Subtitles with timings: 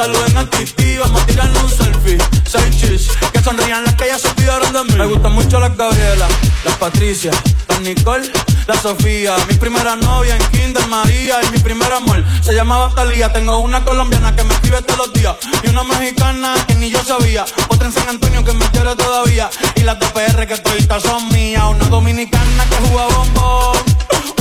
[0.00, 2.16] Saluden a Titi, vamos a tirarnos un selfie.
[2.48, 4.94] Seis chis, que sonrían las que ya se olvidaron de mí.
[4.98, 6.26] Me gustan mucho las Gabriela,
[6.64, 7.30] las Patricia,
[7.68, 8.32] las Nicole,
[8.66, 9.36] la Sofía.
[9.46, 13.30] Mi primera novia en Kinder María y mi primer amor se llamaba Talía.
[13.30, 17.04] Tengo una colombiana que me escribe todos los días y una mexicana que ni yo
[17.04, 17.44] sabía.
[17.68, 21.28] Otra en San Antonio que me quiere todavía y las de PR que toditas son
[21.28, 21.64] mías.
[21.68, 23.76] Una dominicana que juega bombón,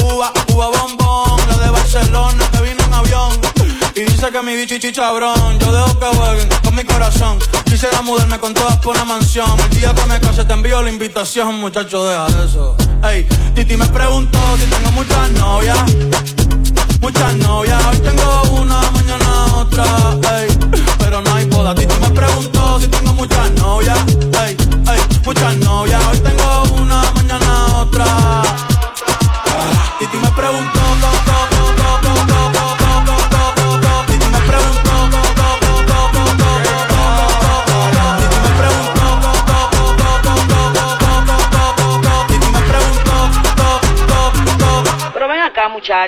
[0.05, 1.41] uva, uva bombón.
[1.49, 3.58] La de Barcelona que vino en avión.
[3.99, 7.37] Y dice que mi bicho y chichabrón Yo dejo que jueguen con mi corazón.
[7.65, 9.59] Quisiera mudarme con todas por una mansión.
[9.59, 12.77] El día que me case te envío la invitación Muchacho, deja eso.
[13.03, 15.79] Ey, Titi me preguntó si tengo muchas novias.
[17.01, 19.85] Muchas novias Hoy tengo una, mañana otra
[20.39, 20.48] Ey,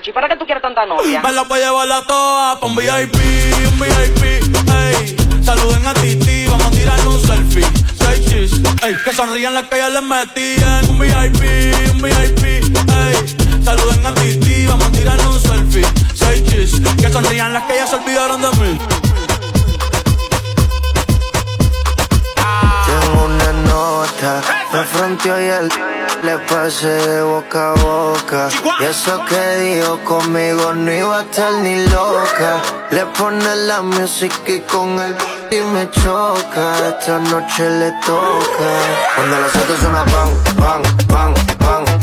[0.01, 1.21] muchacho, ¿y para qué tú quieres tanta novia?
[1.21, 3.15] Me la voy a llevar a todas pa' un VIP,
[3.71, 5.15] un VIP, ey.
[5.43, 7.67] Saluden a Titi, vamos a tirarnos un selfie.
[7.99, 8.95] Seis chis, ey.
[9.03, 10.89] Que sonrían las que ya les metían.
[10.89, 13.63] Un VIP, un VIP, ey.
[13.63, 15.87] Saluden a Titi, vamos a tirarnos un selfie.
[16.13, 18.79] Seis chis, que sonrían las que ya se olvidaron de mí.
[22.85, 24.41] Tengo una nota,
[24.73, 28.49] me fronteó y él le pasé de boca a boca.
[28.79, 32.61] Y eso que dijo conmigo no iba a estar ni loca.
[32.91, 35.15] Le pone la música y con él
[35.51, 36.89] y me choca.
[36.89, 38.69] Esta noche le toca.
[39.15, 41.33] Cuando las autos suena pan, pan, pan.
[41.59, 42.00] Pan,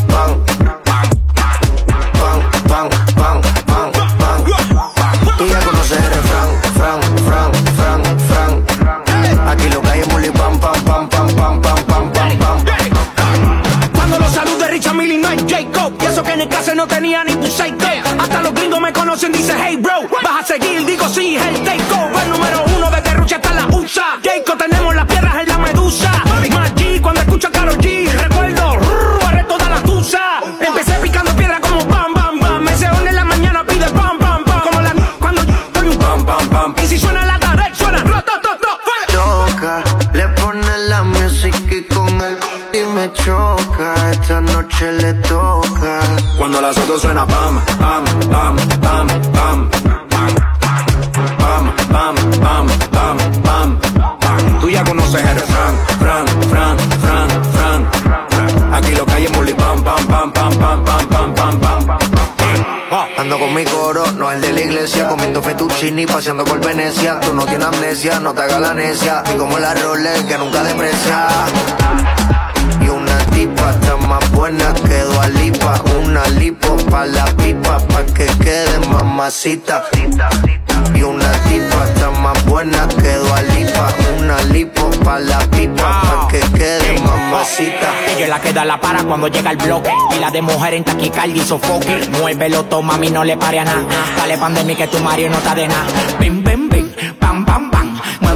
[16.39, 20.03] en el caso no tenía ni tu Hasta los gringos me conocen, dice hey bro
[20.23, 22.68] Vas a seguir, digo sí, el takeover Número
[46.89, 49.71] Cuando suena pam, pam, pam, pam, pam.
[51.37, 54.59] Pam, pam, pam, pam, pam, pam.
[54.59, 58.73] Tú ya conoces el refrán, fran, fran, fran, fran.
[58.73, 61.99] Aquí lo que hay es muli, pam, pam, pam, pam, pam, pam, pam, pam, pam.
[63.19, 67.21] Ando con mi coro, no el de la iglesia, comiendo fettuccini, paseando por Venecia.
[67.21, 69.23] Tú no tienes amnesia, no te hagas la necia.
[69.35, 71.27] Y como la Rolex que nunca deprecia.
[73.39, 75.05] Una tipa está más buena que
[75.39, 79.85] Lipa Una lipo pa' la pipa, pa' que quede mamacita.
[80.93, 83.17] Y una tipa está más buena que
[83.55, 87.95] Lipa Una lipo pa' la pipa, pa' que quede mamacita.
[88.17, 89.93] Ella la que da la para cuando llega el bloque.
[90.17, 92.09] Y la de mujer en taquicardia y sofoque.
[92.21, 93.85] Muévelo, toma, mí no le pare a nada.
[94.17, 95.87] Dale pandemia que tu Mario no está de nada.
[96.19, 96.88] Bim, pam, pam,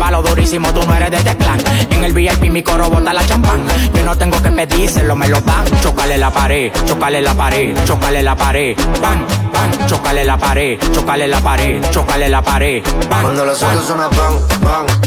[0.03, 1.61] Muévalo durísimo, tú no eres de teclán.
[1.91, 3.63] En el VIP mi coro bota la champán.
[3.95, 5.65] Yo no tengo que pedírselo, me lo dan.
[5.81, 8.75] Chocale la pared, chocale la pared, chocale la pared.
[9.01, 12.83] Pan, pan, chocale la pared, chocale la pared, chocale la pared.
[13.09, 15.02] Pan, Cuando los autos suenan pan, pan,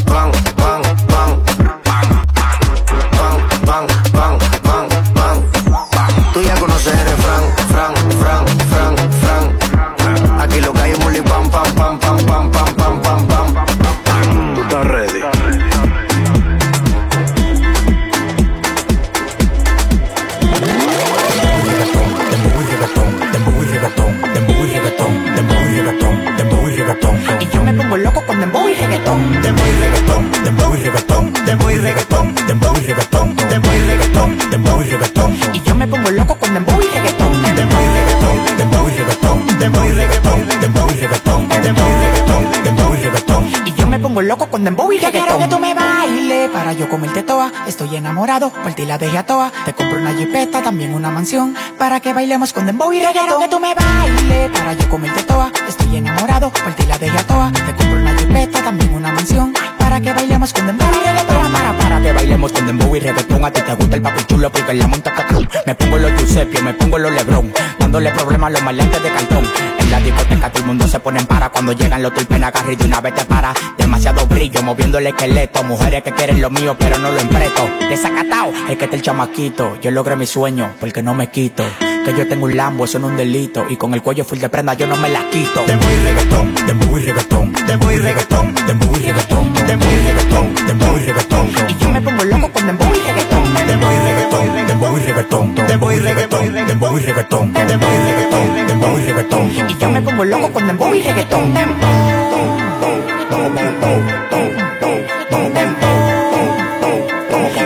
[44.36, 45.22] loco con dembow y reggaetón.
[45.22, 47.50] Quiero que tú me bailes para yo comerte toa.
[47.66, 49.50] Estoy enamorado, por ti la dejé a toa.
[49.64, 53.22] Te compro una jipeta, también una mansión, para que bailemos con dembow y reggaetón.
[53.22, 55.50] Quiero que tú me bailes para yo comerte toa.
[55.68, 57.50] Estoy enamorado, por ti la dejé a toa.
[57.52, 61.52] Te compro una jipeta, también una mansión, para que bailemos con dembow y reggaetón.
[61.52, 63.44] Para, para que bailemos con dembow y reggaetón.
[63.44, 65.48] A ti te gusta el papi chulo porque la monta cacón.
[65.66, 69.44] Me pongo los Giuseppe, me pongo los Lebron, dándole problemas a los maleantes de cartón.
[69.78, 72.72] En la discoteca todo el mundo se pone en para cuando llegan los tulpen agarre
[72.72, 73.54] y de una vez te para.
[73.78, 75.62] Demasiado brillo, moviendo el esqueleto.
[75.62, 77.68] Mujeres que quieren lo mío, pero no lo empreto.
[77.88, 79.78] Desacatado, es que está el chamaquito.
[79.80, 81.64] Yo logré mi sueño, porque no me quito.
[82.04, 83.66] Que yo tengo un lambo, eso no es un delito.
[83.68, 85.64] Y con el cuello full de prenda yo no me la quito.
[85.66, 90.54] Dembow y reggaetón, dembow y reggaetón, dembow y reggaetón, dembow y reggaetón, dembow y reggaetón,
[90.66, 91.46] dembow y reggaetón.
[91.68, 93.54] Y yo me pongo loco con dembow y reggaetón.
[93.66, 98.66] Dembow y reggaetón, dembow y reggaetón, dembow y reggaetón, dembow y reggaetón, dembow y reggaetón,
[98.66, 99.50] dembow y reggaetón.
[99.70, 101.54] Y yo me pongo loco con dembow y reggaetón.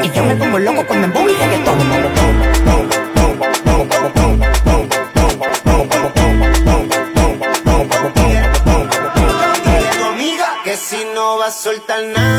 [0.05, 1.79] Y yo me pongo loco con dembow y reggaetón.
[9.65, 12.30] Dile a tu amiga que si no va a soltar nada,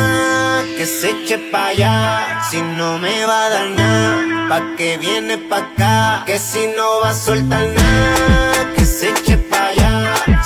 [0.82, 2.42] que se eche pa' allá.
[2.50, 6.24] Si no me va a dar nada, pa' que viene pa' acá.
[6.26, 9.92] Que si no va a soltar nada, que se eche pa' allá.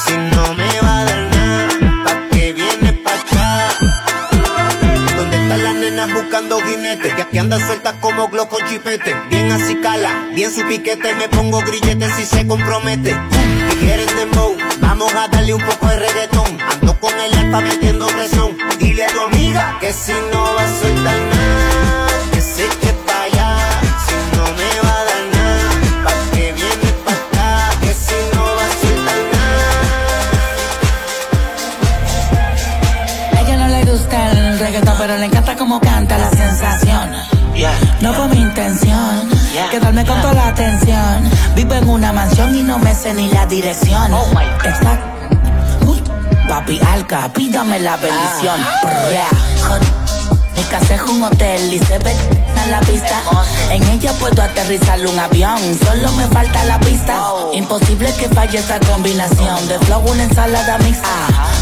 [0.04, 3.48] Si no me va a dar nada, pa' que viene pa' acá.
[5.16, 7.14] ¿Dónde están las nenas buscando jinetes?
[7.14, 9.16] Que aquí andan sueltas como glow con chipete.
[9.30, 11.16] Bien así cala, bien su piquete.
[11.16, 13.16] Me pongo grillete si se compromete.
[13.70, 16.58] Si quieren dembow, vamos a darle un poco de reggaetón.
[16.74, 18.58] Ando con el alfa metiendo presión.
[18.96, 23.24] Dile a tu amiga que si no va a soltar nada, que se eche pa'
[23.24, 23.58] allá.
[24.06, 25.70] Si no me va a dar nada,
[26.06, 27.50] pa' que viene pa' acá.
[27.82, 29.76] Que si no va a soltar nada.
[33.34, 37.12] A ella no le gusta el reggaetón, pero le encanta como canta la sensación.
[38.00, 39.30] No fue mi intención
[39.72, 41.30] quedarme con toda la atención.
[41.54, 44.14] Vivo en una mansión y no me sé ni la dirección.
[44.64, 45.25] Exacto.
[46.48, 48.60] Papi Alca, pídame la bendición.
[50.56, 53.22] Mi casa es un hotel y se ve en la pista.
[53.72, 57.20] En ella puedo aterrizar un avión, solo me falta la pista.
[57.54, 61.10] Imposible que falle esta combinación de flow, una ensalada mixta.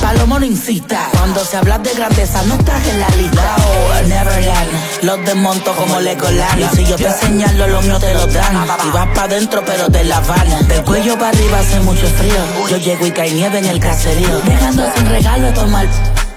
[0.04, 3.56] Palomo no incita, cuando se habla de grandeza no estás en la lista.
[3.58, 4.70] Oh, Neverland,
[5.04, 6.60] los desmonto como Legoland.
[6.60, 8.68] Y si yo te señalo, lo mío te lo dan.
[8.86, 10.68] Y vas pa' dentro, pero te la van.
[10.68, 12.36] Del cuello para arriba hace mucho frío.
[12.70, 14.42] Yo llego y cae nieve en el caserío.
[14.42, 15.88] Dejando sin regalo tomar.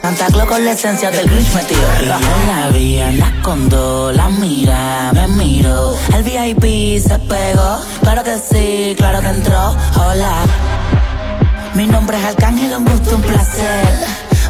[0.00, 1.80] Santa Claus con la esencia del Grinch metido.
[2.00, 2.14] Y yo
[2.46, 5.96] la vi, anda con dos, la mira, me miro.
[6.14, 9.74] El VIP se pegó, claro que sí, claro que entró.
[9.96, 10.44] Hola,
[11.76, 13.86] mi nombre es Arcángel, un gusto, un placer.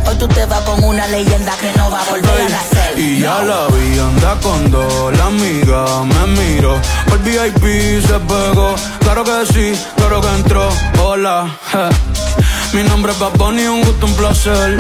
[0.06, 2.99] Hoy tú te vas con una leyenda que no va a volver a nacer.
[2.99, 6.80] Y ya la vi, anda con dos, la amiga me miro.
[7.12, 10.68] El VIP se pegó, claro que sí, claro que entró.
[11.02, 12.76] Hola, je.
[12.76, 14.78] mi nombre es Bad Bunny, un gusto, un placer.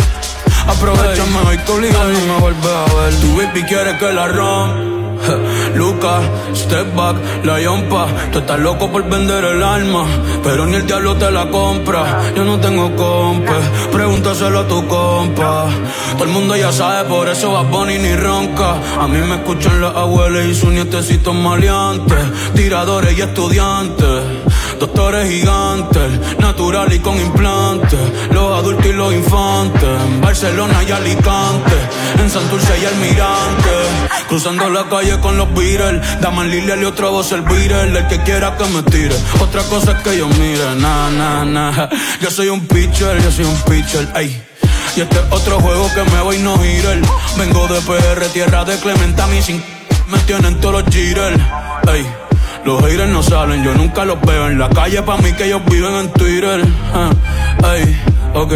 [0.68, 3.14] Aprovechame hoy que obligado no me vuelve a ver.
[3.20, 4.95] Tu baby quiere que la rom.
[5.74, 6.22] Lucas,
[6.54, 8.06] step back, la yompa.
[8.32, 10.04] Tú estás loco por vender el alma,
[10.42, 12.32] pero ni el diablo te la compra.
[12.34, 13.58] Yo no tengo compa,
[13.92, 15.66] pregúntaselo a tu compa.
[16.12, 18.76] Todo el mundo ya sabe, por eso va Bunny ni ronca.
[19.00, 24.22] A mí me escuchan las abuelas y sus nietecitos maleantes, tiradores y estudiantes.
[24.78, 27.98] Doctores gigantes, natural y con implantes.
[28.30, 29.90] Los adultos y los infantes.
[30.20, 31.76] Barcelona y Alicante.
[32.18, 33.70] En Santurce y Almirante.
[34.28, 36.20] Cruzando la calle con los Beatles.
[36.20, 37.98] Daman Lilial y otra voz el Beatle.
[37.98, 39.14] El que quiera que me tire.
[39.40, 40.74] Otra cosa es que yo mire.
[40.76, 41.88] Na, na, na.
[42.20, 44.08] Yo soy un pitcher, yo soy un pitcher.
[44.14, 44.42] Ey.
[44.96, 46.98] Y este es otro juego que me voy no girar.
[47.38, 49.62] Vengo de PR, tierra de Clementa, mi sin
[50.08, 51.36] me tienen todos los jitters.
[51.92, 52.06] Ey.
[52.64, 55.02] Los haters no salen, yo nunca los veo en la calle.
[55.02, 56.64] Pa' mí que ellos viven en Twitter.
[56.92, 57.10] Ah,
[57.74, 57.96] Ey,
[58.34, 58.52] ok.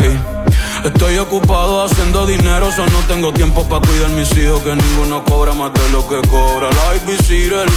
[0.85, 4.63] Estoy ocupado haciendo dinero, so no tengo tiempo para cuidar mis hijos.
[4.63, 6.71] Que ninguno cobra más de lo que cobra.
[6.71, 7.69] La babysitter.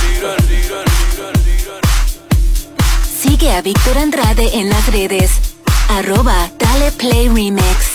[3.22, 5.32] Sigue a Víctor Andrade en las redes.
[5.90, 7.93] Arroba Dale Play Remix.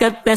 [0.00, 0.34] Get te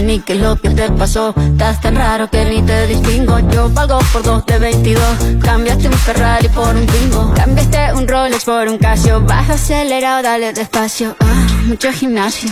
[0.00, 1.34] de lo ¿qué te pasó?
[1.36, 3.38] Estás tan raro que ni te distingo.
[3.50, 5.02] Yo valgo por dos de 22.
[5.42, 7.34] Cambiaste un Ferrari por un bingo.
[7.34, 9.20] Cambiaste un Rolex por un Casio.
[9.20, 11.14] Baja acelerado, dale despacio.
[11.20, 12.50] Ah, mucho gimnasio.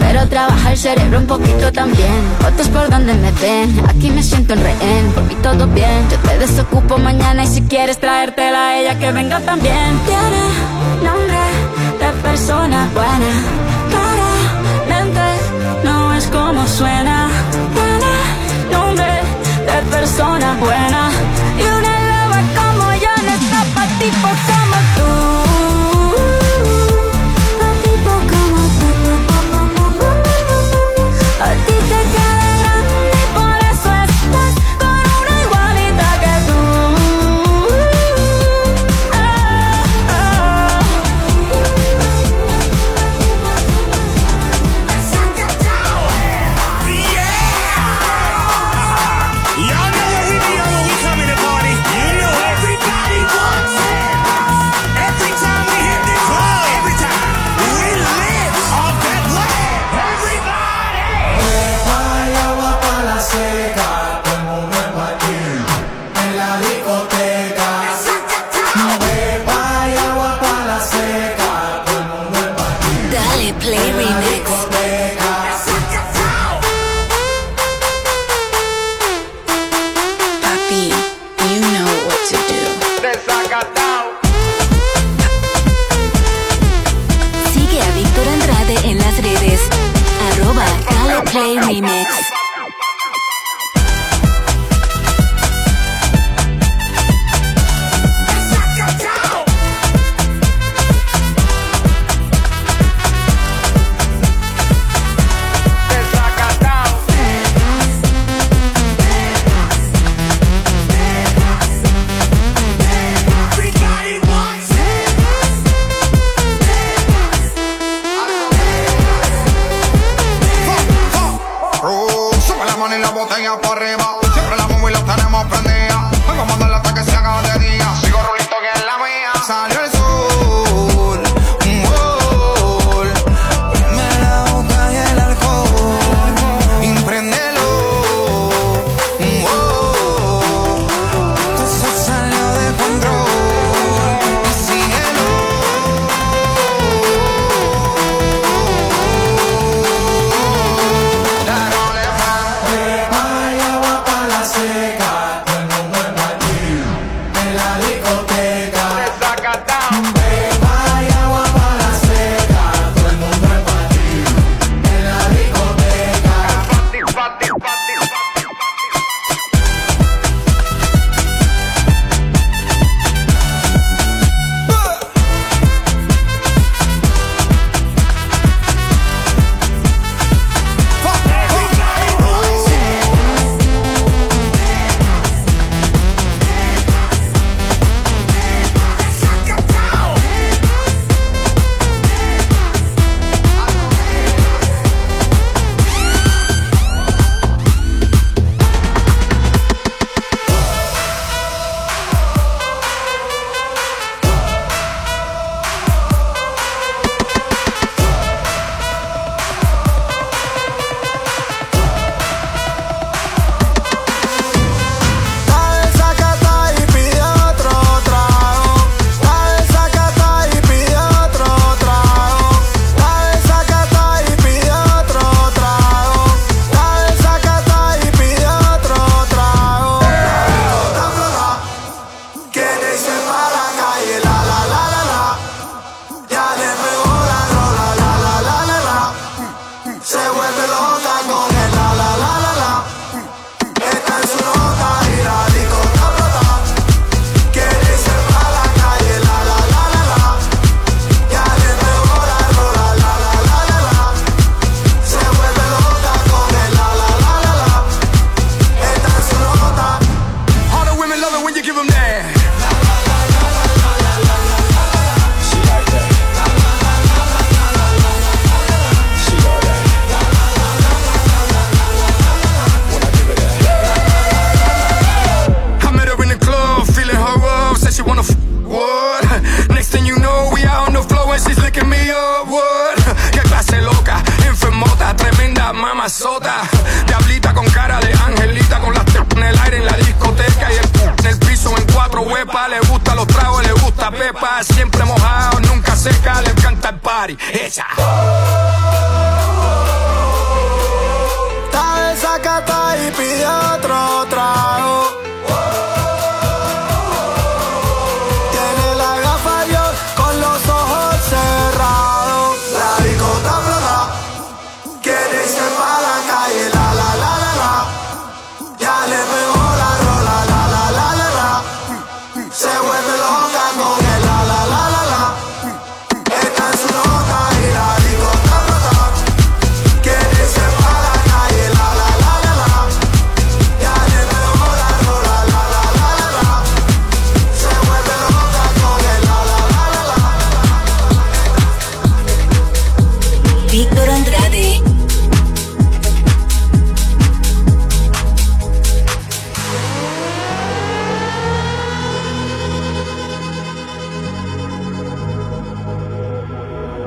[0.00, 4.54] Pero trabaja el cerebro un poquito también Otros por donde me ven Aquí me siento
[4.54, 8.80] en rehén Por mí todo bien Yo te desocupo mañana Y si quieres traértela a
[8.80, 11.38] ella que venga también Tiene nombre
[12.00, 13.67] de persona buena
[16.48, 17.28] cómo suena.
[17.74, 18.12] Buena,
[18.72, 19.12] nombre
[19.66, 21.17] de persona buena.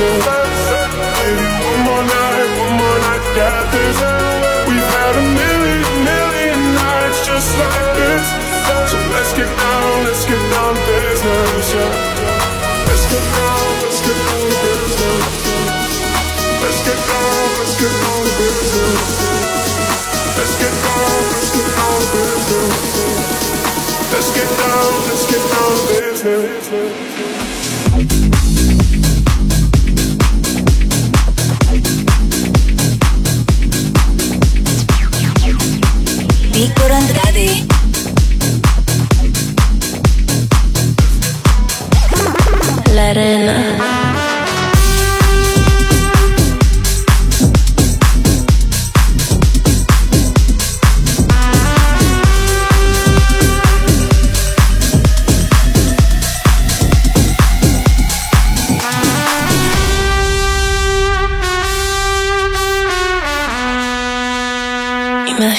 [0.00, 3.24] one more night, one more night,
[3.72, 3.96] this.
[4.68, 8.26] We've had a million, million nights just like this.
[8.90, 11.09] So let's get down, let's get down, baby.